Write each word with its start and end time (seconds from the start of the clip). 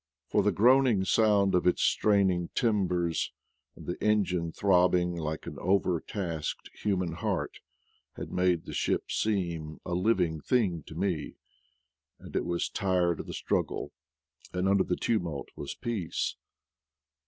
For 0.29 0.41
the 0.41 0.51
groaning 0.51 1.05
sound 1.05 1.53
of 1.53 1.67
its 1.67 1.83
straining 1.83 2.49
timbers, 2.55 3.31
and 3.75 3.85
the 3.85 4.03
engine 4.03 4.51
throbbing 4.51 5.15
like 5.15 5.45
an 5.45 5.59
overtasked 5.59 6.71
human 6.73 7.11
heart, 7.11 7.59
had 8.13 8.31
made 8.31 8.65
the 8.65 8.73
ship 8.73 9.11
seem 9.11 9.79
a 9.85 9.93
living 9.93 10.41
thing 10.41 10.81
to 10.87 10.95
me; 10.95 11.35
and 12.17 12.35
it 12.35 12.45
was 12.45 12.67
tired 12.67 13.19
of 13.19 13.27
the 13.27 13.33
struggle, 13.35 13.91
and 14.51 14.67
under 14.67 14.83
the 14.83 14.95
tumult 14.95 15.49
was 15.55 15.75
peace. 15.75 16.35